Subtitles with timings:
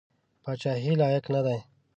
[0.43, 1.59] پاچهي لایق نه دی.